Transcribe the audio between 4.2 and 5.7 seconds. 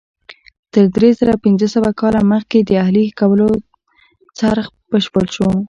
څرخ بشپړ شو.